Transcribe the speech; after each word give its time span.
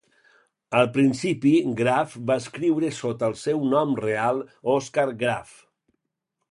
Al 0.77 0.87
principi, 0.95 1.51
Graf 1.83 2.15
va 2.31 2.39
escriure 2.43 2.91
sota 3.01 3.31
el 3.33 3.37
seu 3.45 3.63
nom 3.75 3.95
real 4.07 4.43
Oskar 4.77 5.11
Graf. 5.23 5.53